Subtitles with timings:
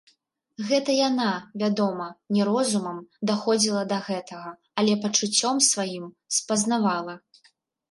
[0.69, 1.27] Гэта яна,
[1.63, 2.07] вядома,
[2.37, 2.97] не розумам
[3.33, 4.49] даходзіла да гэтага,
[4.81, 7.13] але пачуццём сваім спазнавала.